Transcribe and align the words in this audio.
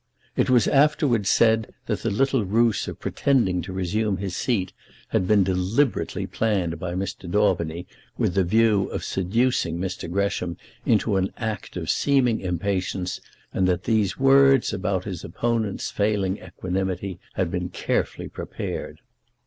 It 0.35 0.49
was 0.49 0.67
afterwards 0.67 1.29
said 1.29 1.75
that 1.85 2.01
the 2.01 2.09
little 2.09 2.43
ruse 2.43 2.87
of 2.87 2.99
pretending 2.99 3.61
to 3.61 3.71
resume 3.71 4.17
his 4.17 4.35
seat 4.35 4.73
had 5.09 5.27
been 5.27 5.43
deliberately 5.43 6.25
planned 6.25 6.79
by 6.79 6.95
Mr. 6.95 7.29
Daubeny 7.29 7.85
with 8.17 8.33
the 8.33 8.43
view 8.43 8.87
of 8.87 9.03
seducing 9.03 9.77
Mr. 9.77 10.11
Gresham 10.11 10.57
into 10.87 11.17
an 11.17 11.31
act 11.37 11.77
of 11.77 11.87
seeming 11.87 12.39
impatience, 12.39 13.21
and 13.53 13.67
that 13.67 13.83
these 13.83 14.17
words 14.17 14.73
about 14.73 15.03
his 15.03 15.23
opponent's 15.23 15.91
failing 15.91 16.39
equanimity 16.39 17.19
had 17.35 17.51
been 17.51 17.69
carefully 17.69 18.27
prepared. 18.27 19.01